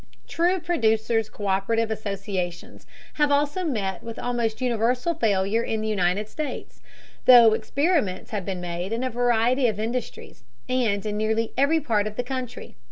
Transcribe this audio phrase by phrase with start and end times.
[0.27, 2.87] True producers' co÷perative associations
[3.21, 6.81] have also met with almost universal failure in the United States,
[7.25, 12.07] though experiments have been made in a variety of industries, and in nearly every part
[12.07, 12.75] of the country.